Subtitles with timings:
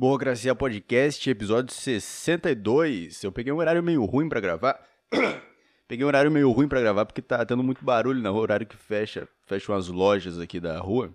[0.00, 3.22] Burocracia Podcast, episódio 62.
[3.22, 4.82] Eu peguei um horário meio ruim para gravar.
[5.86, 8.66] peguei um horário meio ruim para gravar porque tá tendo muito barulho na rua, horário
[8.66, 11.14] que fecha, fecham as lojas aqui da rua.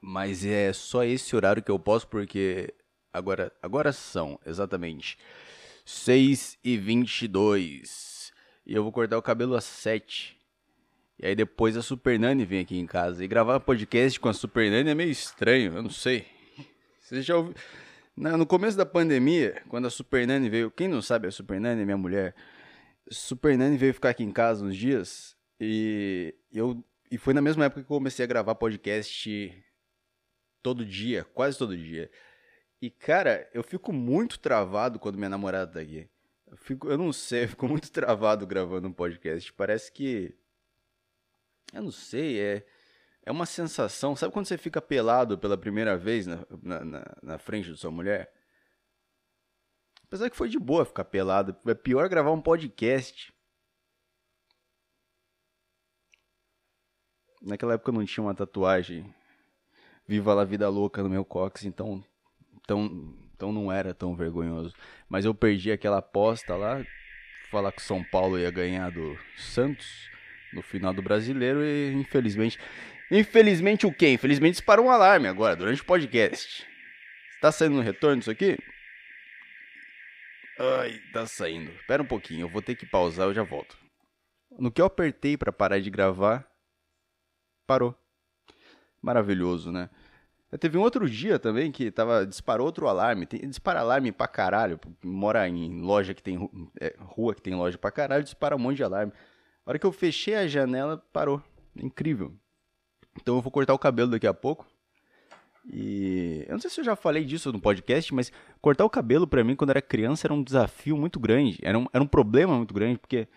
[0.00, 2.72] Mas é só esse horário que eu posso porque
[3.12, 5.18] agora, agora são exatamente
[5.84, 8.32] 6 e 22
[8.64, 10.38] e eu vou cortar o cabelo às 7.
[11.18, 13.24] E aí depois a Super Nani vem aqui em casa.
[13.24, 16.31] E gravar podcast com a Super Nani é meio estranho, eu não sei.
[17.02, 17.54] Você já ouviu...
[18.16, 20.70] No começo da pandemia, quando a Super Nani veio...
[20.70, 22.34] Quem não sabe, a Super Nani minha mulher.
[23.10, 25.36] Super Nani veio ficar aqui em casa uns dias.
[25.60, 29.52] E, eu, e foi na mesma época que eu comecei a gravar podcast
[30.62, 32.10] todo dia, quase todo dia.
[32.80, 36.08] E, cara, eu fico muito travado quando minha namorada tá aqui.
[36.50, 39.52] Eu, fico, eu não sei, eu fico muito travado gravando um podcast.
[39.52, 40.34] Parece que.
[41.72, 42.66] Eu não sei, é.
[43.24, 44.16] É uma sensação.
[44.16, 47.90] Sabe quando você fica pelado pela primeira vez na, na, na, na frente da sua
[47.90, 48.32] mulher?
[50.04, 51.56] Apesar que foi de boa ficar pelado.
[51.66, 53.32] É pior gravar um podcast.
[57.40, 59.12] Naquela época eu não tinha uma tatuagem
[60.06, 62.04] Viva la Vida Louca no meu cox, então,
[62.60, 64.74] então, então não era tão vergonhoso.
[65.08, 66.84] Mas eu perdi aquela aposta lá,
[67.50, 70.10] falar que São Paulo ia ganhar do Santos
[70.52, 72.58] no final do Brasileiro e infelizmente,
[73.18, 74.12] infelizmente o quê?
[74.12, 76.66] Infelizmente disparou um alarme agora durante o podcast.
[77.34, 78.56] Está saindo no retorno isso aqui?
[80.58, 81.70] Ai, tá saindo.
[81.72, 83.76] Espera um pouquinho, eu vou ter que pausar, eu já volto.
[84.58, 86.46] No que eu apertei para parar de gravar,
[87.66, 87.96] parou
[89.00, 89.88] maravilhoso, né?
[90.60, 93.24] Teve um outro dia também que tava, disparou outro alarme.
[93.26, 94.78] Tem, dispara alarme pra caralho.
[95.02, 96.38] Mora em loja que tem.
[96.78, 99.12] É, rua que tem loja pra caralho, dispara um monte de alarme.
[99.64, 101.42] A hora que eu fechei a janela, parou.
[101.74, 102.36] Incrível.
[103.20, 104.66] Então eu vou cortar o cabelo daqui a pouco.
[105.64, 109.26] E eu não sei se eu já falei disso no podcast, mas cortar o cabelo
[109.26, 111.58] para mim quando era criança era um desafio muito grande.
[111.62, 113.28] Era um, era um problema muito grande, porque.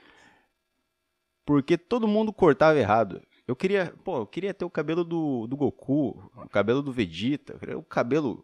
[1.45, 3.21] Porque todo mundo cortava errado.
[3.47, 7.55] Eu queria, pô, eu queria ter o cabelo do, do Goku, o cabelo do Vegeta,
[7.77, 8.43] o cabelo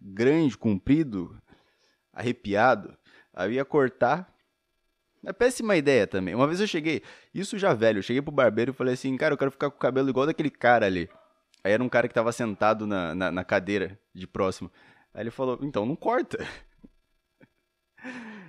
[0.00, 1.40] grande, comprido,
[2.12, 2.96] arrepiado.
[3.32, 4.34] Aí ia cortar.
[5.24, 6.34] É péssima ideia também.
[6.34, 7.02] Uma vez eu cheguei,
[7.34, 9.76] isso já velho, eu cheguei pro barbeiro e falei assim, cara, eu quero ficar com
[9.76, 11.08] o cabelo igual daquele cara ali.
[11.64, 14.70] Aí era um cara que tava sentado na, na, na cadeira de próximo.
[15.12, 16.38] Aí ele falou, então não corta.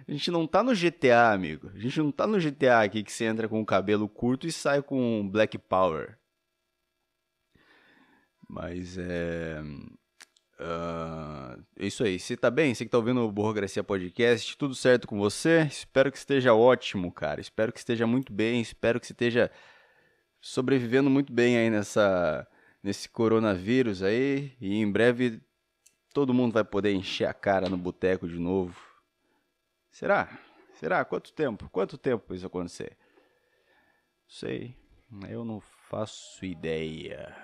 [0.07, 1.69] A gente não tá no GTA, amigo.
[1.73, 4.51] A gente não tá no GTA aqui que você entra com o cabelo curto e
[4.51, 6.17] sai com Black Power.
[8.47, 9.61] Mas é.
[10.59, 12.19] Uh, isso aí.
[12.19, 12.75] Você tá bem?
[12.75, 15.61] Você que tá ouvindo o Burocracia Podcast, tudo certo com você?
[15.61, 17.39] Espero que esteja ótimo, cara.
[17.39, 18.61] Espero que esteja muito bem.
[18.61, 19.49] Espero que você esteja
[20.41, 22.47] sobrevivendo muito bem aí nessa,
[22.83, 24.53] nesse coronavírus aí.
[24.59, 25.41] E em breve
[26.13, 28.89] todo mundo vai poder encher a cara no boteco de novo
[29.91, 30.39] Será?
[30.75, 31.03] Será?
[31.03, 31.69] Quanto tempo?
[31.69, 32.97] Quanto tempo isso acontecer?
[34.27, 34.75] Sei.
[35.27, 37.35] Eu não faço ideia.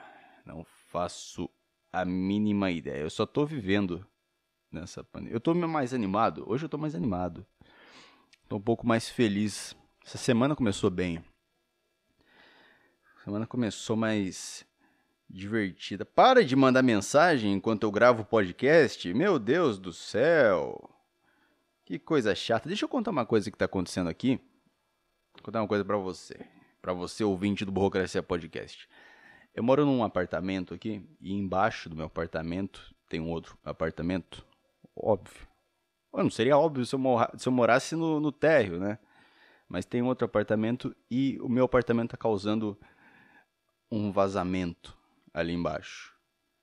[0.45, 1.49] Não faço
[1.95, 3.01] a mínima ideia.
[3.01, 4.05] Eu só tô vivendo
[4.69, 5.33] nessa pandemia.
[5.33, 6.43] Eu tô mais animado.
[6.45, 7.45] Hoje eu tô mais animado.
[8.49, 9.75] Tô um pouco mais feliz.
[10.05, 11.23] Essa semana começou bem.
[13.15, 14.65] A semana começou mais
[15.29, 16.05] divertida.
[16.05, 19.13] Para de mandar mensagem enquanto eu gravo o podcast.
[19.13, 20.89] Meu Deus do céu.
[21.85, 22.67] Que coisa chata.
[22.67, 24.35] Deixa eu contar uma coisa que tá acontecendo aqui.
[25.33, 26.45] Vou contar uma coisa para você.
[26.81, 28.87] para você, ouvinte do Burocracia Podcast.
[29.55, 31.01] Eu moro num apartamento aqui.
[31.19, 34.45] E embaixo do meu apartamento tem um outro apartamento.
[34.95, 35.47] Óbvio.
[36.13, 36.99] não seria óbvio se eu,
[37.37, 38.99] se eu morasse no, no térreo, né?
[39.67, 42.77] Mas tem outro apartamento e o meu apartamento tá causando
[43.91, 44.95] um vazamento
[45.33, 46.13] ali embaixo.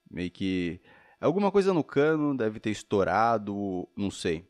[0.09, 0.79] Meio que
[1.19, 4.47] alguma coisa no cano deve ter estourado, não sei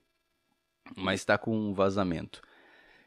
[0.96, 2.42] mas está com um vazamento.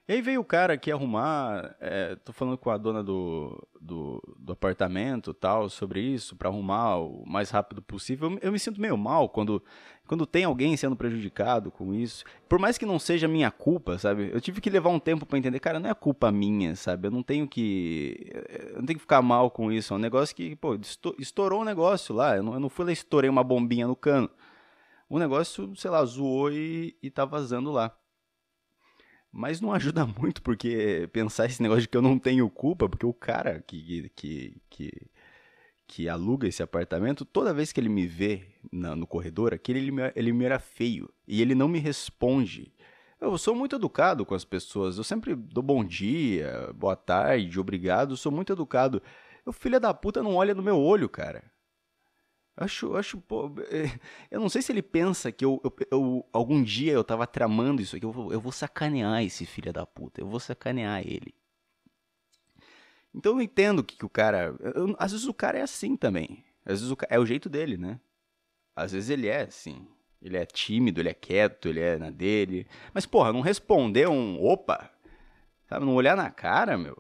[0.09, 4.23] E aí veio o cara aqui arrumar, é, tô falando com a dona do, do,
[4.39, 8.31] do apartamento tal, sobre isso, para arrumar o mais rápido possível.
[8.31, 9.61] Eu, eu, me sinto meio mal quando,
[10.07, 12.25] quando tem alguém sendo prejudicado com isso.
[12.49, 14.31] Por mais que não seja minha culpa, sabe?
[14.33, 17.09] Eu tive que levar um tempo para entender, cara, não é culpa minha, sabe?
[17.09, 18.31] Eu não tenho que.
[18.75, 19.93] Eu não tenho que ficar mal com isso.
[19.93, 20.79] É um negócio que, pô,
[21.19, 22.37] estourou um negócio lá.
[22.37, 24.31] Eu não, eu não fui lá e estourei uma bombinha no cano
[25.09, 27.97] o negócio, sei lá, zoou e, e tá vazando lá.
[29.37, 33.05] Mas não ajuda muito, porque pensar esse negócio de que eu não tenho culpa, porque
[33.05, 34.93] o cara que, que, que,
[35.87, 39.91] que aluga esse apartamento, toda vez que ele me vê na, no corredor, aquele ele
[39.91, 41.13] me, ele me era feio.
[41.29, 42.73] E ele não me responde.
[43.21, 44.97] Eu sou muito educado com as pessoas.
[44.97, 48.17] Eu sempre dou bom dia, boa tarde, obrigado.
[48.17, 49.03] Sou muito educado.
[49.45, 51.45] O filho da puta não olha no meu olho, cara.
[52.57, 53.99] Acho, acho, pô, é,
[54.31, 57.83] eu não sei se ele pensa que eu, eu, eu algum dia eu tava tramando
[57.83, 61.35] isso aqui, eu vou, eu vou sacanear esse filho da puta, eu vou sacanear ele.
[63.15, 66.43] Então eu entendo que, que o cara, eu, às vezes o cara é assim também,
[66.65, 68.01] às vezes o, é o jeito dele, né?
[68.75, 69.87] Às vezes ele é assim,
[70.23, 74.43] ele é tímido, ele é quieto, ele é na dele, mas porra, não responder um
[74.43, 74.91] opa,
[75.69, 76.97] sabe, não olhar na cara, meu,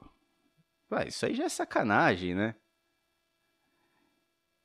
[0.90, 2.54] Ué, isso aí já é sacanagem, né?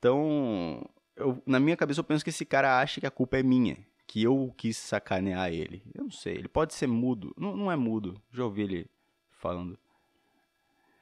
[0.02, 0.84] Então,
[1.16, 3.78] eu, na minha cabeça eu penso que esse cara acha que a culpa é minha,
[4.08, 5.84] que eu quis sacanear ele.
[5.94, 7.32] Eu não sei, ele pode ser mudo.
[7.38, 8.88] Não, não é mudo, já ouvi ele
[9.30, 9.78] falando.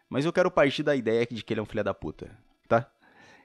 [0.10, 2.38] Mas eu quero partir da ideia de que ele é um filho da puta,
[2.68, 2.92] tá?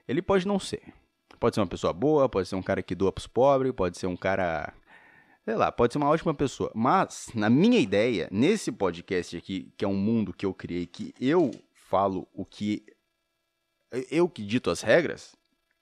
[0.05, 0.93] Ele pode não ser.
[1.39, 4.07] Pode ser uma pessoa boa, pode ser um cara que doa pros pobres, pode ser
[4.07, 4.73] um cara.
[5.45, 6.69] Sei lá, pode ser uma ótima pessoa.
[6.75, 11.13] Mas, na minha ideia, nesse podcast aqui, que é um mundo que eu criei, que
[11.17, 12.85] eu falo o que.
[14.11, 15.33] Eu que dito as regras,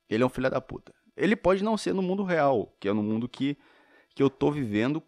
[0.10, 0.94] ele é um filho da puta.
[1.16, 3.58] Ele pode não ser no mundo real, que é no mundo que,
[4.16, 5.02] que eu tô vivendo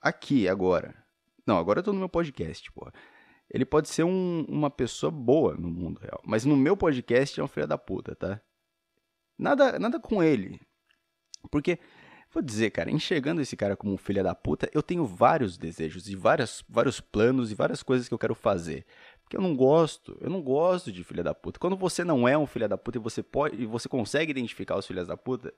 [0.00, 0.94] aqui, agora.
[1.46, 2.90] Não, agora eu tô no meu podcast, pô.
[3.50, 6.20] Ele pode ser um, uma pessoa boa no mundo real.
[6.24, 8.40] Mas no meu podcast é um filho da puta, tá?
[9.38, 10.60] Nada, nada com ele.
[11.50, 11.78] Porque,
[12.32, 16.08] vou dizer, cara, enxergando esse cara como um filho da puta, eu tenho vários desejos
[16.08, 18.86] e várias, vários planos e várias coisas que eu quero fazer.
[19.24, 21.58] Porque eu não gosto, eu não gosto de filha da puta.
[21.58, 24.76] Quando você não é um filho da puta e você pode e você consegue identificar
[24.76, 25.52] os filhos da puta,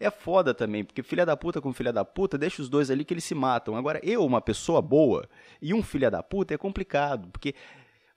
[0.00, 3.04] é foda também, porque filha da puta com filha da puta deixa os dois ali
[3.04, 3.76] que eles se matam.
[3.76, 5.28] Agora, eu, uma pessoa boa,
[5.60, 7.54] e um filha da puta é complicado, porque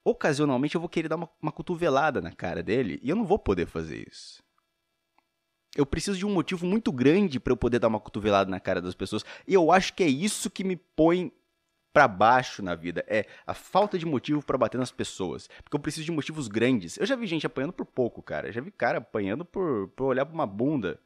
[0.06, 3.40] ocasionalmente eu vou querer dar uma, uma cotovelada na cara dele e eu não vou
[3.40, 4.44] poder fazer isso.
[5.76, 8.82] Eu preciso de um motivo muito grande para eu poder dar uma cotovelada na cara
[8.82, 9.24] das pessoas.
[9.48, 11.32] E eu acho que é isso que me põe
[11.94, 15.48] para baixo na vida, é a falta de motivo para bater nas pessoas.
[15.64, 16.98] Porque eu preciso de motivos grandes.
[16.98, 18.52] Eu já vi gente apanhando por pouco, cara.
[18.52, 21.00] Já vi cara apanhando por, por olhar pra uma bunda.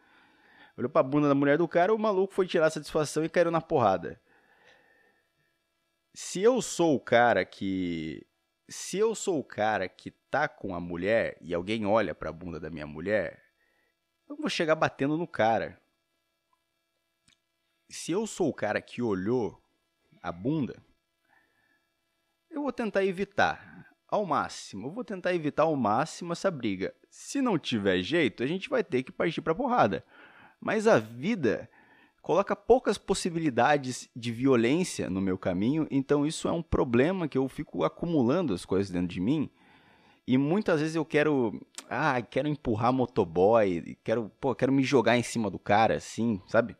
[0.78, 3.50] Olhou pra bunda da mulher do cara, o maluco foi tirar a satisfação e caiu
[3.50, 4.20] na porrada.
[6.14, 8.26] Se eu sou o cara que.
[8.68, 12.60] Se eu sou o cara que tá com a mulher e alguém olha pra bunda
[12.60, 13.44] da minha mulher,
[14.28, 15.80] eu vou chegar batendo no cara.
[17.90, 19.62] Se eu sou o cara que olhou
[20.26, 20.82] a bunda,
[22.50, 24.88] eu vou tentar evitar ao máximo.
[24.88, 26.96] Eu vou tentar evitar ao máximo essa briga.
[27.10, 30.04] Se não tiver jeito, a gente vai ter que partir para porrada.
[30.60, 31.70] Mas a vida
[32.24, 37.48] coloca poucas possibilidades de violência no meu caminho, então isso é um problema que eu
[37.48, 39.48] fico acumulando as coisas dentro de mim.
[40.28, 45.22] E muitas vezes eu quero, ah, quero empurrar motoboy, quero, pô, quero me jogar em
[45.22, 46.76] cima do cara assim, sabe?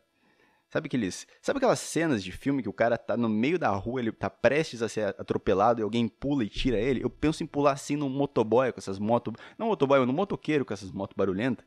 [0.76, 1.26] Sabe aqueles.
[1.40, 4.28] Sabe aquelas cenas de filme que o cara tá no meio da rua, ele tá
[4.28, 7.02] prestes a ser atropelado e alguém pula e tira ele?
[7.02, 9.32] Eu penso em pular assim no motoboy com essas motos.
[9.56, 11.64] Não motoboy, no motoqueiro com essas motos barulhentas.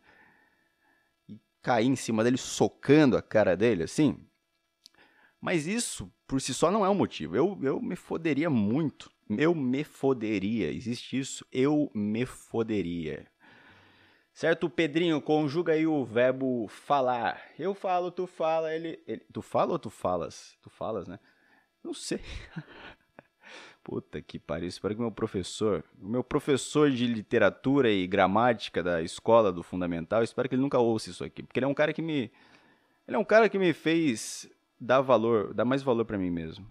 [1.28, 4.16] E cair em cima dele socando a cara dele, assim.
[5.42, 7.36] Mas isso, por si só, não é um motivo.
[7.36, 9.10] Eu, eu me foderia muito.
[9.28, 10.72] Eu me foderia.
[10.72, 11.44] Existe isso?
[11.52, 13.26] Eu me foderia.
[14.40, 17.42] Certo, Pedrinho, conjuga aí o verbo falar.
[17.60, 20.58] Eu falo, tu fala, ele, ele, Tu fala ou tu falas?
[20.62, 21.20] Tu falas, né?
[21.84, 22.22] Não sei.
[23.84, 24.70] Puta que pariu.
[24.70, 30.48] Espero que meu professor, meu professor de literatura e gramática da escola do fundamental, espero
[30.48, 32.32] que ele nunca ouça isso aqui, porque ele é um cara que me
[33.06, 34.50] ele é um cara que me fez
[34.80, 36.66] dar valor, dar mais valor para mim mesmo.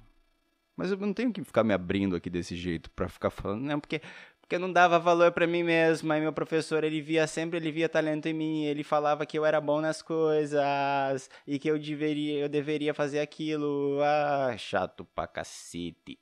[0.75, 3.79] Mas eu não tenho que ficar me abrindo aqui desse jeito para ficar falando, não,
[3.79, 4.01] porque
[4.49, 6.11] porque eu não dava valor para mim mesmo.
[6.11, 9.45] Aí meu professor, ele via sempre, ele via talento em mim, ele falava que eu
[9.45, 14.01] era bom nas coisas e que eu deveria, eu deveria fazer aquilo.
[14.03, 16.19] Ah, chato pra cacete.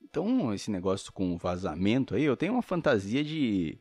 [0.00, 3.76] Então, esse negócio com vazamento aí, eu tenho uma fantasia de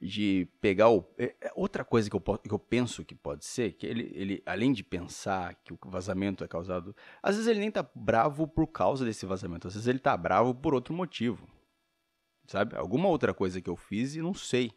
[0.00, 1.04] de pegar o.
[1.18, 4.42] É, é outra coisa que eu, que eu penso que pode ser, que ele, ele,
[4.46, 6.94] além de pensar que o vazamento é causado.
[7.22, 10.54] Às vezes ele nem tá bravo por causa desse vazamento, às vezes ele tá bravo
[10.54, 11.48] por outro motivo
[12.46, 12.76] sabe?
[12.76, 14.72] Alguma outra coisa que eu fiz e não sei.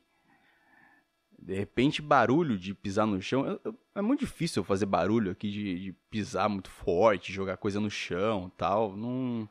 [1.39, 3.59] De repente, barulho de pisar no chão.
[3.93, 7.91] É muito difícil eu fazer barulho aqui de, de, pisar muito forte, jogar coisa no
[7.91, 8.97] chão tal.
[8.97, 9.47] Não,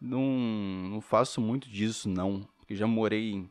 [0.00, 0.22] não,
[0.90, 2.48] não faço muito disso, não.
[2.58, 3.46] Porque já morei.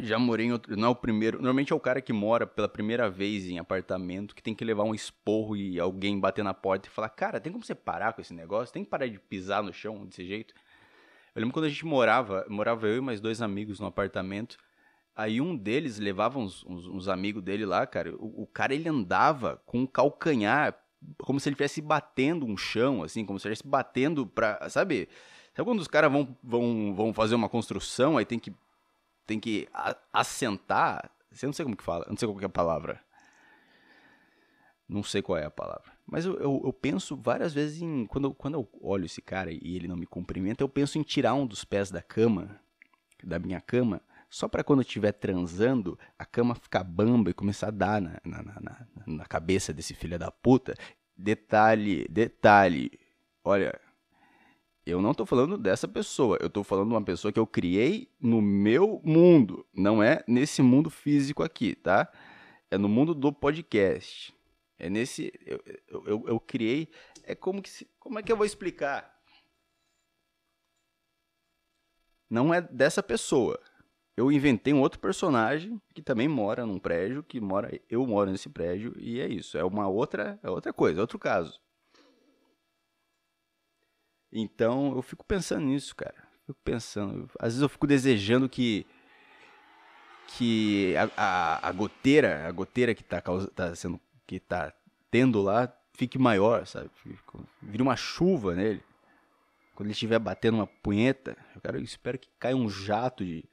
[0.00, 0.76] Já morei em outro.
[0.76, 1.38] Não é o primeiro.
[1.38, 4.82] Normalmente é o cara que mora pela primeira vez em apartamento que tem que levar
[4.82, 8.20] um esporro e alguém bater na porta e falar: Cara, tem como você parar com
[8.20, 8.74] esse negócio?
[8.74, 10.52] Tem que parar de pisar no chão desse jeito.
[11.36, 14.56] Eu lembro quando a gente morava, morava eu e mais dois amigos no apartamento.
[15.14, 18.16] Aí um deles levava uns, uns, uns amigos dele lá, cara.
[18.16, 20.74] O, o, cara ele andava com o calcanhar,
[21.18, 24.66] como se ele estivesse batendo um chão, assim, como se ele estivesse batendo pra.
[24.70, 25.10] Sabe?
[25.54, 28.50] Sabe quando os caras vão, vão, vão fazer uma construção, aí tem que,
[29.26, 29.68] tem que
[30.10, 31.10] assentar,
[31.42, 33.04] Eu não sei como que fala, não sei qual é a palavra.
[34.88, 35.95] Não sei qual é a palavra.
[36.06, 38.06] Mas eu, eu, eu, penso várias vezes em.
[38.06, 41.34] Quando, quando eu olho esse cara e ele não me cumprimenta, eu penso em tirar
[41.34, 42.60] um dos pés da cama,
[43.24, 47.68] da minha cama, só para quando eu estiver transando, a cama ficar bamba e começar
[47.68, 50.74] a dar na, na, na, na cabeça desse filho da puta.
[51.16, 52.92] Detalhe, detalhe.
[53.42, 53.80] Olha,
[54.84, 58.08] eu não tô falando dessa pessoa, eu tô falando de uma pessoa que eu criei
[58.20, 62.08] no meu mundo, não é nesse mundo físico aqui, tá?
[62.70, 64.35] É no mundo do podcast.
[64.78, 65.32] É nesse.
[65.44, 65.62] Eu,
[66.06, 66.88] eu, eu criei.
[67.22, 67.70] É como que.
[67.70, 69.14] Se, como é que eu vou explicar?
[72.28, 73.60] Não é dessa pessoa.
[74.16, 77.78] Eu inventei um outro personagem que também mora num prédio, que mora.
[77.88, 79.56] Eu moro nesse prédio, e é isso.
[79.56, 80.38] É uma outra.
[80.42, 81.60] É outra coisa, é outro caso.
[84.32, 86.26] Então eu fico pensando nisso, cara.
[86.46, 87.30] Fico pensando.
[87.38, 88.86] Às vezes eu fico desejando que.
[90.36, 93.22] Que a, a, a goteira, a goteira que tá,
[93.54, 94.72] tá sendo que tá
[95.10, 96.90] tendo lá fique maior, sabe?
[97.62, 98.82] Vire uma chuva nele.
[99.74, 103.44] Quando ele estiver batendo uma punheta, eu quero, eu espero que caia um jato de,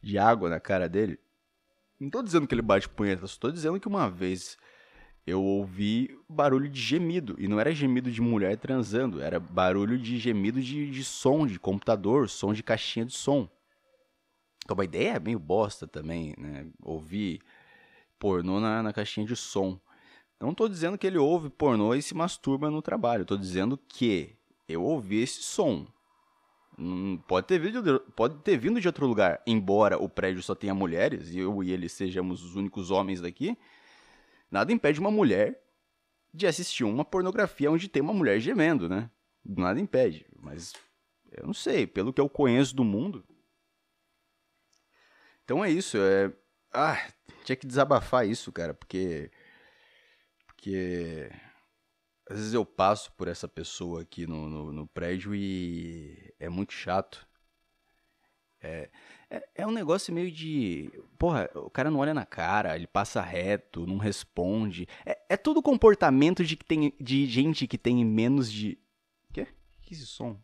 [0.00, 1.18] de água na cara dele.
[1.98, 4.56] Não tô dizendo que ele bate punheta, só tô dizendo que uma vez
[5.24, 7.36] eu ouvi barulho de gemido.
[7.38, 11.58] E não era gemido de mulher transando, era barulho de gemido de, de som, de
[11.58, 13.48] computador, som de caixinha de som.
[14.64, 16.66] Então uma ideia é meio bosta também, né?
[16.82, 17.40] Ouvir
[18.18, 19.80] pornô na, na caixinha de som.
[20.42, 23.22] Não estou dizendo que ele ouve pornô e se masturba no trabalho.
[23.22, 24.34] Estou dizendo que
[24.68, 25.86] eu ouvi esse som.
[27.28, 31.30] Pode, ter vindo, pode ter vindo de outro lugar, embora o prédio só tenha mulheres
[31.30, 33.56] e eu e ele sejamos os únicos homens daqui.
[34.50, 35.62] Nada impede uma mulher
[36.34, 39.08] de assistir uma pornografia onde tem uma mulher gemendo, né?
[39.44, 40.26] Nada impede.
[40.40, 40.72] Mas
[41.30, 43.24] eu não sei, pelo que eu conheço do mundo.
[45.44, 45.96] Então é isso.
[45.98, 46.32] É...
[46.72, 46.98] Ah,
[47.44, 49.30] tinha que desabafar isso, cara, porque
[50.62, 51.28] porque
[52.30, 56.72] às vezes eu passo por essa pessoa aqui no, no, no prédio e é muito
[56.72, 57.26] chato.
[58.60, 58.88] É,
[59.28, 60.88] é, é, um negócio meio de.
[61.18, 64.86] Porra, o cara não olha na cara, ele passa reto, não responde.
[65.04, 68.78] É, é tudo comportamento de, que tem, de gente que tem menos de.
[69.32, 69.48] Quê?
[69.82, 70.40] Que é esse som?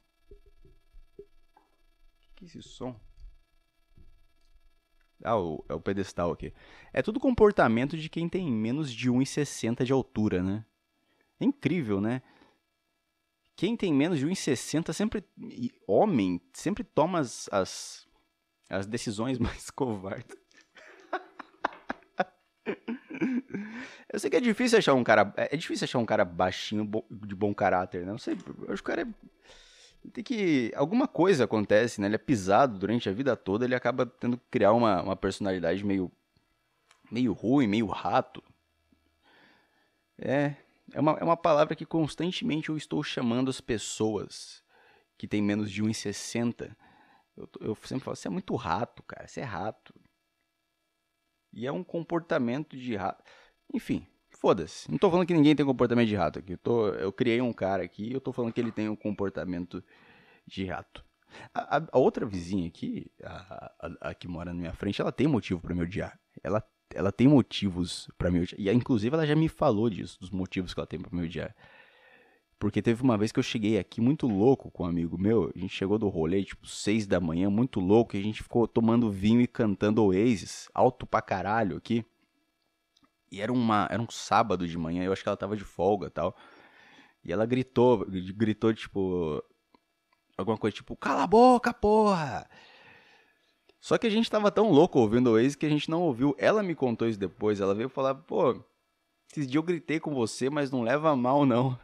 [2.34, 2.98] Que é esse som?
[5.22, 6.52] Ah, o, é o pedestal aqui.
[6.92, 10.64] É tudo comportamento de quem tem menos de 1,60 de altura, né?
[11.40, 12.22] É incrível, né?
[13.56, 15.24] Quem tem menos de 1,60 sempre.
[15.86, 18.06] Homem, sempre toma as, as,
[18.70, 20.36] as decisões mais covardes.
[24.12, 25.32] Eu sei que é difícil achar um cara.
[25.36, 28.12] É difícil achar um cara baixinho de bom caráter, né?
[28.12, 28.38] Não sei.
[28.66, 29.06] Eu acho que o cara é
[30.10, 30.72] tem que.
[30.74, 32.06] Alguma coisa acontece, né?
[32.06, 35.84] Ele é pisado durante a vida toda, ele acaba tendo que criar uma, uma personalidade
[35.84, 36.10] meio.
[37.10, 38.42] meio ruim, meio rato.
[40.18, 40.56] É.
[40.94, 44.62] É uma, é uma palavra que constantemente eu estou chamando as pessoas
[45.18, 46.74] que têm menos de 1,60.
[47.36, 49.28] Eu, eu sempre falo, você é muito rato, cara.
[49.28, 49.94] Você é rato.
[51.52, 53.22] E é um comportamento de rato.
[53.72, 54.06] Enfim,
[54.40, 54.88] Foda-se.
[54.88, 56.52] Não tô falando que ninguém tem comportamento de rato aqui.
[56.52, 58.94] Eu, tô, eu criei um cara aqui e eu tô falando que ele tem um
[58.94, 59.82] comportamento
[60.46, 61.04] de rato.
[61.52, 65.26] A, a, a outra vizinha aqui, a, a, que mora na minha frente, ela tem
[65.26, 66.18] motivo para me odiar.
[66.40, 66.62] Ela,
[66.94, 68.60] ela tem motivos para me odiar.
[68.60, 71.52] E inclusive ela já me falou disso, dos motivos que ela tem para me odiar.
[72.60, 75.52] Porque teve uma vez que eu cheguei aqui muito louco com um amigo meu.
[75.54, 78.16] A gente chegou do rolê, tipo, seis da manhã, muito louco.
[78.16, 82.04] E a gente ficou tomando vinho e cantando Oasis, alto pra caralho aqui.
[83.30, 86.10] E era, uma, era um sábado de manhã, eu acho que ela tava de folga
[86.10, 86.34] tal.
[87.24, 89.42] E ela gritou, gritou, tipo.
[90.36, 92.48] Alguma coisa tipo, cala a boca, porra!
[93.80, 96.34] Só que a gente tava tão louco ouvindo o Waze que a gente não ouviu.
[96.38, 97.60] Ela me contou isso depois.
[97.60, 98.52] Ela veio falar, pô,
[99.30, 101.78] esses dias eu gritei com você, mas não leva mal, não.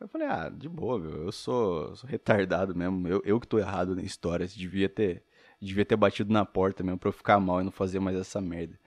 [0.00, 1.24] Eu falei, ah, de boa, meu.
[1.24, 3.06] Eu sou, sou retardado mesmo.
[3.06, 4.46] Eu, eu que tô errado na história.
[4.46, 5.24] Devia ter,
[5.60, 8.40] devia ter batido na porta mesmo pra eu ficar mal e não fazer mais essa
[8.40, 8.78] merda.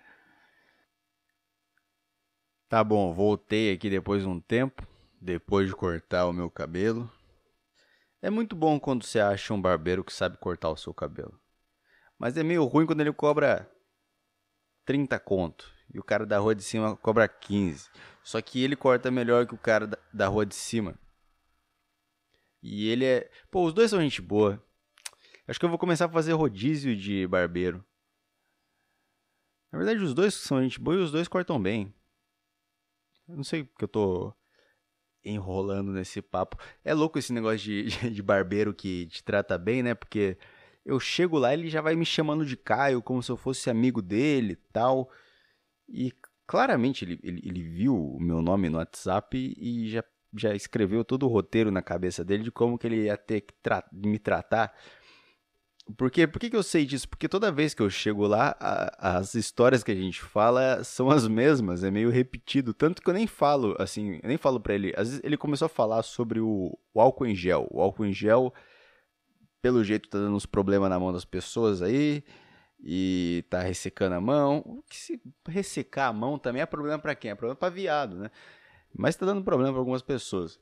[2.67, 4.87] Tá bom, voltei aqui depois de um tempo,
[5.21, 7.11] depois de cortar o meu cabelo.
[8.21, 11.39] É muito bom quando você acha um barbeiro que sabe cortar o seu cabelo.
[12.17, 13.69] Mas é meio ruim quando ele cobra
[14.83, 17.89] 30 conto e o cara da rua de cima cobra 15.
[18.23, 20.97] Só que ele corta melhor que o cara da rua de cima.
[22.63, 23.29] E ele é.
[23.51, 24.59] Pô, os dois são gente boa.
[25.47, 27.85] Acho que eu vou começar a fazer rodízio de barbeiro.
[29.71, 31.93] Na verdade, os dois são gente boa e os dois cortam bem.
[33.27, 34.33] Eu não sei porque eu tô
[35.23, 36.57] enrolando nesse papo.
[36.83, 39.95] É louco esse negócio de, de barbeiro que te trata bem, né?
[39.95, 40.37] Porque
[40.85, 44.01] eu chego lá ele já vai me chamando de Caio como se eu fosse amigo
[44.01, 45.09] dele e tal.
[45.89, 46.13] E
[46.45, 50.03] claramente ele, ele, ele viu o meu nome no WhatsApp e já,
[50.35, 53.53] já escreveu todo o roteiro na cabeça dele de como que ele ia ter que
[53.61, 54.73] tra me tratar.
[55.97, 57.07] Porque, por que, que eu sei disso?
[57.07, 61.11] Porque toda vez que eu chego lá, a, as histórias que a gente fala são
[61.11, 62.73] as mesmas, é meio repetido.
[62.73, 64.93] Tanto que eu nem falo, assim, eu nem falo pra ele.
[64.97, 67.67] Às vezes ele começou a falar sobre o, o álcool em gel.
[67.69, 68.51] O álcool em gel,
[69.61, 72.23] pelo jeito, tá dando uns problemas na mão das pessoas aí
[72.79, 74.63] e tá ressecando a mão.
[74.65, 77.29] O que se ressecar a mão também é problema para quem?
[77.29, 78.31] É problema para viado, né?
[78.97, 80.59] Mas tá dando problema para algumas pessoas.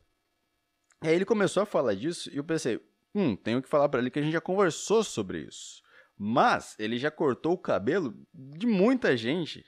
[1.02, 2.82] E aí ele começou a falar disso e eu pensei,
[3.14, 5.82] hum, tenho que falar para ele que a gente já conversou sobre isso.
[6.18, 9.66] Mas ele já cortou o cabelo de muita gente.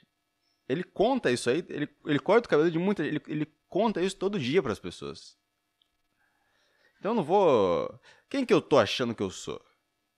[0.67, 4.01] Ele conta isso aí, ele, ele corta o cabelo de muita gente, ele, ele conta
[4.01, 5.37] isso todo dia para as pessoas.
[6.99, 7.99] Então eu não vou.
[8.29, 9.61] Quem que eu tô achando que eu sou?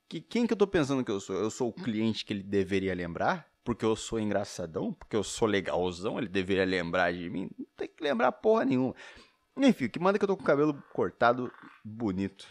[0.07, 1.35] que quem que eu tô pensando que eu sou?
[1.35, 3.47] Eu sou o cliente que ele deveria lembrar?
[3.63, 4.93] Porque eu sou engraçadão?
[4.93, 6.17] Porque eu sou legalzão?
[6.17, 7.49] Ele deveria lembrar de mim?
[7.57, 8.95] Não tem que lembrar porra nenhuma.
[9.57, 11.51] Enfim, que manda que eu tô com o cabelo cortado
[11.83, 12.47] bonito.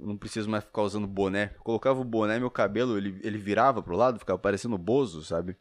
[0.00, 1.52] Não preciso mais ficar usando boné.
[1.56, 5.56] Eu colocava o boné, meu cabelo, ele, ele virava pro lado, ficava parecendo bozo, sabe?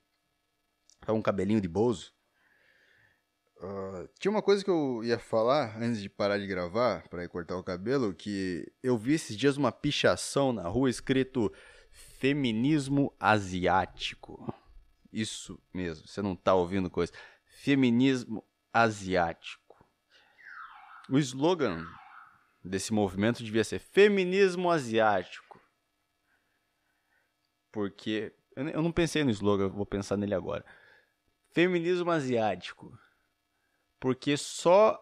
[1.00, 2.13] Ficava um cabelinho de bozo.
[3.62, 7.27] Uh, tinha uma coisa que eu ia falar antes de parar de gravar, para ir
[7.27, 11.51] cortar o cabelo, que eu vi esses dias uma pichação na rua escrito
[11.91, 14.53] Feminismo Asiático.
[15.12, 17.12] Isso mesmo, você não tá ouvindo coisa.
[17.46, 19.60] Feminismo Asiático.
[21.10, 21.86] O slogan
[22.69, 25.59] desse movimento devia ser Feminismo Asiático.
[27.71, 28.33] Porque.
[28.55, 30.65] Eu não pensei no slogan, vou pensar nele agora.
[31.53, 32.97] Feminismo Asiático
[33.99, 34.97] porque só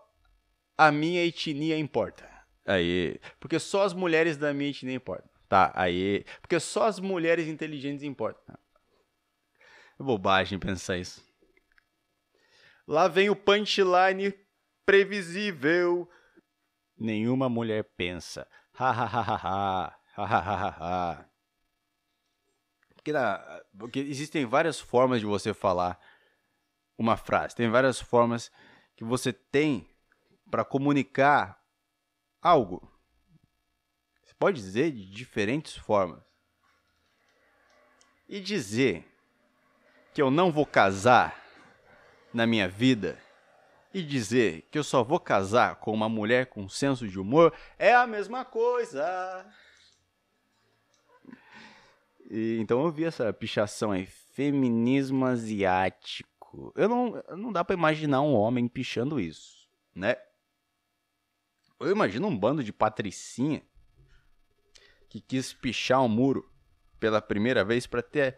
[0.77, 2.27] a minha etnia importa.
[2.65, 5.29] Aí, porque só as mulheres da minha etnia importam.
[5.47, 8.57] Tá, aí, porque só as mulheres inteligentes importam.
[9.99, 11.25] É bobagem pensar isso.
[12.85, 14.33] Lá vem o punchline
[14.85, 16.09] previsível.
[16.97, 18.47] Nenhuma mulher pensa.
[18.73, 19.99] Ha ha ha ha ha.
[20.15, 21.29] Ha ha ha ha.
[22.95, 25.99] Porque, na, porque existem várias formas de você falar
[26.97, 27.55] uma frase.
[27.55, 28.51] Tem várias formas
[28.95, 29.87] que você tem
[30.49, 31.61] para comunicar
[32.41, 32.81] algo.
[34.23, 36.23] Você pode dizer de diferentes formas.
[38.27, 39.05] E dizer
[40.13, 41.39] que eu não vou casar
[42.33, 43.21] na minha vida
[43.93, 47.93] e dizer que eu só vou casar com uma mulher com senso de humor é
[47.93, 49.45] a mesma coisa.
[52.29, 56.73] E, então eu vi essa pichação aí, feminismo asiático.
[56.75, 60.15] Eu não, não dá para imaginar um homem pichando isso, né?
[61.79, 63.61] Eu imagino um bando de patricinha
[65.09, 66.51] que quis pichar um muro
[66.99, 68.37] pela primeira vez para ter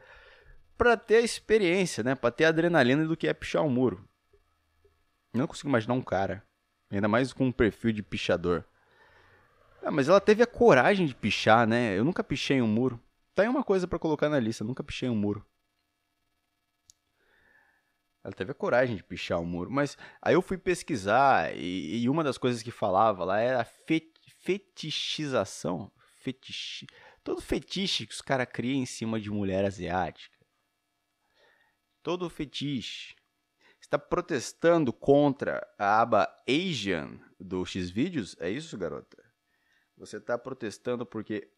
[0.77, 2.15] para ter a experiência, né?
[2.15, 4.08] Para ter a adrenalina do que é pichar um muro.
[5.33, 6.43] Não consigo imaginar um cara,
[6.89, 8.65] ainda mais com um perfil de pichador.
[9.83, 11.97] Ah, mas ela teve a coragem de pichar, né?
[11.97, 12.99] Eu nunca pichei um muro.
[13.33, 15.45] Tá aí uma coisa para colocar na lista, nunca pichei um muro.
[18.23, 19.71] Ela teve a coragem de pichar o muro.
[19.71, 23.67] Mas aí eu fui pesquisar e, e uma das coisas que falava lá era a
[24.41, 25.91] fetichização.
[26.21, 26.85] Fetiche.
[27.23, 30.37] Todo fetiche que os caras criam em cima de mulher asiática.
[32.03, 33.15] Todo fetiche.
[33.89, 38.35] Está protestando contra a aba Asian do Xvideos?
[38.39, 39.17] É isso, garota?
[39.97, 41.51] Você está protestando porque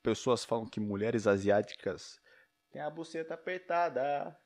[0.00, 2.20] pessoas falam que mulheres asiáticas
[2.70, 4.38] têm a buceta apertada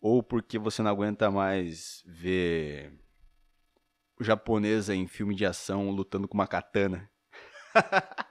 [0.00, 2.96] ou porque você não aguenta mais ver
[4.20, 7.10] japonesa em filme de ação lutando com uma katana.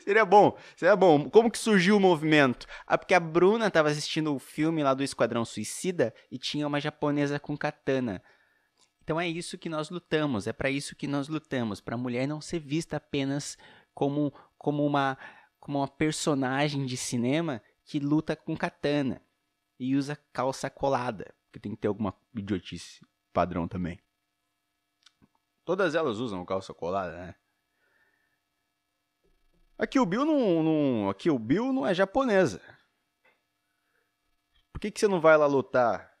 [0.00, 1.28] seria bom, seria bom.
[1.30, 2.66] Como que surgiu o movimento?
[2.86, 6.80] Ah, porque a Bruna estava assistindo o filme lá do Esquadrão Suicida e tinha uma
[6.80, 8.22] japonesa com katana.
[9.02, 12.28] Então é isso que nós lutamos, é para isso que nós lutamos, para a mulher
[12.28, 13.56] não ser vista apenas
[13.94, 15.16] como, como, uma,
[15.58, 19.22] como uma personagem de cinema que luta com katana
[19.80, 23.00] e usa calça colada, que tem que ter alguma idiotice
[23.32, 23.98] padrão também.
[25.64, 27.34] Todas elas usam calça colada, né?
[29.78, 32.60] Aqui o Bill não, não, aqui o Bill não é japonesa.
[34.72, 36.12] Por que, que você não vai lá lutar?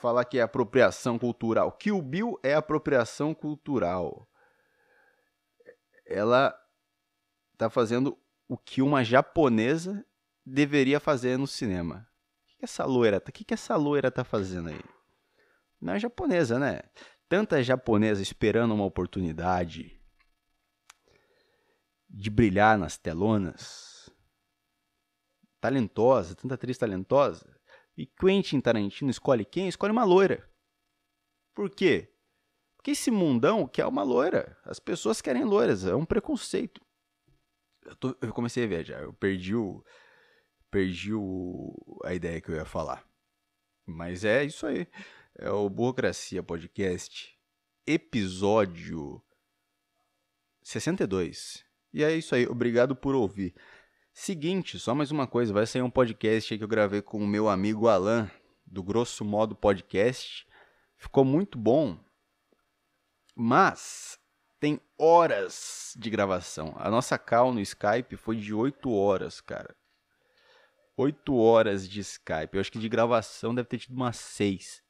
[0.00, 1.76] Falar que é apropriação cultural.
[1.90, 4.28] O Bill é apropriação cultural.
[6.04, 6.54] Ela
[7.56, 10.04] tá fazendo o que uma japonesa
[10.44, 12.06] deveria fazer no cinema
[12.58, 14.80] que essa loira, o que, que essa loira tá fazendo aí?
[15.80, 16.80] Não é japonesa, né?
[17.28, 20.00] Tanta japonesa esperando uma oportunidade
[22.16, 24.10] de brilhar nas telonas.
[25.60, 27.54] Talentosa, tanta atriz talentosa.
[27.96, 29.68] E Quentin Tarantino escolhe quem?
[29.68, 30.50] Escolhe uma loira.
[31.54, 32.10] Por quê?
[32.76, 34.58] Porque esse mundão quer uma loira.
[34.64, 35.84] As pessoas querem loiras.
[35.84, 36.80] É um preconceito.
[37.84, 39.02] Eu, tô, eu comecei a viajar.
[39.02, 39.84] Eu perdi o.
[40.70, 43.06] Perdi o, a ideia que eu ia falar.
[43.84, 44.86] Mas é isso aí.
[45.34, 47.38] É o Burocracia Podcast.
[47.86, 49.22] Episódio
[50.62, 51.65] 62.
[51.96, 52.46] E é isso aí.
[52.46, 53.54] Obrigado por ouvir.
[54.12, 55.50] Seguinte, só mais uma coisa.
[55.50, 58.30] Vai sair um podcast que eu gravei com o meu amigo Alan,
[58.66, 60.46] do Grosso Modo Podcast.
[60.98, 61.98] Ficou muito bom.
[63.34, 64.18] Mas
[64.60, 66.74] tem horas de gravação.
[66.76, 69.74] A nossa call no Skype foi de 8 horas, cara.
[70.98, 72.50] 8 horas de Skype.
[72.52, 74.82] Eu acho que de gravação deve ter tido umas 6.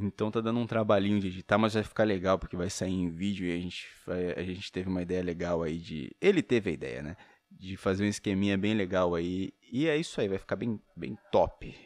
[0.00, 3.10] Então tá dando um trabalhinho de editar, mas vai ficar legal porque vai sair em
[3.10, 3.86] vídeo e a gente,
[4.34, 6.10] a gente teve uma ideia legal aí de.
[6.20, 7.16] Ele teve a ideia, né?
[7.50, 9.52] De fazer um esqueminha bem legal aí.
[9.70, 11.76] E é isso aí, vai ficar bem, bem top.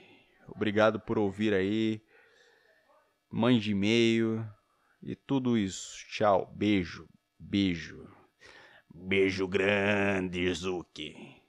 [0.48, 2.00] Obrigado por ouvir aí.
[3.30, 4.46] Mande e-mail
[5.02, 6.06] e tudo isso.
[6.10, 8.06] Tchau, beijo, beijo.
[8.94, 11.43] Beijo grande, Zuki.